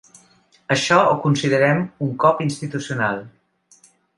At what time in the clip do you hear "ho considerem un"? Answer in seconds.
1.09-2.11